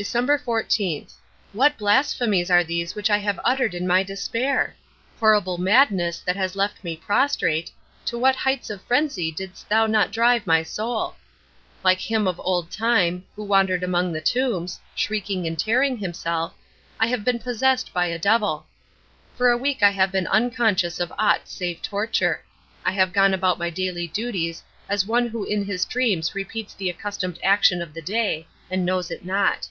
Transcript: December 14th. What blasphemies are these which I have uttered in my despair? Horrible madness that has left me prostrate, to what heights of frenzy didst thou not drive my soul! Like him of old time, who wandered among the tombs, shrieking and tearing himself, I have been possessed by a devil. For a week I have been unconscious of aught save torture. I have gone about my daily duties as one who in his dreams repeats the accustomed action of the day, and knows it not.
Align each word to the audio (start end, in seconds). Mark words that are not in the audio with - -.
December 0.00 0.38
14th. 0.38 1.14
What 1.52 1.76
blasphemies 1.76 2.52
are 2.52 2.62
these 2.62 2.94
which 2.94 3.10
I 3.10 3.18
have 3.18 3.40
uttered 3.44 3.74
in 3.74 3.84
my 3.84 4.04
despair? 4.04 4.76
Horrible 5.18 5.58
madness 5.58 6.20
that 6.24 6.36
has 6.36 6.54
left 6.54 6.84
me 6.84 6.96
prostrate, 6.96 7.72
to 8.04 8.16
what 8.16 8.36
heights 8.36 8.70
of 8.70 8.80
frenzy 8.82 9.32
didst 9.32 9.68
thou 9.68 9.88
not 9.88 10.12
drive 10.12 10.46
my 10.46 10.62
soul! 10.62 11.16
Like 11.82 11.98
him 11.98 12.28
of 12.28 12.38
old 12.38 12.70
time, 12.70 13.24
who 13.34 13.42
wandered 13.42 13.82
among 13.82 14.12
the 14.12 14.20
tombs, 14.20 14.78
shrieking 14.94 15.48
and 15.48 15.58
tearing 15.58 15.98
himself, 15.98 16.54
I 17.00 17.08
have 17.08 17.24
been 17.24 17.40
possessed 17.40 17.92
by 17.92 18.06
a 18.06 18.20
devil. 18.20 18.66
For 19.36 19.50
a 19.50 19.58
week 19.58 19.82
I 19.82 19.90
have 19.90 20.12
been 20.12 20.28
unconscious 20.28 21.00
of 21.00 21.12
aught 21.18 21.48
save 21.48 21.82
torture. 21.82 22.44
I 22.84 22.92
have 22.92 23.12
gone 23.12 23.34
about 23.34 23.58
my 23.58 23.68
daily 23.68 24.06
duties 24.06 24.62
as 24.88 25.04
one 25.06 25.26
who 25.26 25.42
in 25.44 25.64
his 25.64 25.84
dreams 25.84 26.36
repeats 26.36 26.72
the 26.72 26.88
accustomed 26.88 27.40
action 27.42 27.82
of 27.82 27.94
the 27.94 28.00
day, 28.02 28.46
and 28.70 28.86
knows 28.86 29.10
it 29.10 29.24
not. 29.24 29.66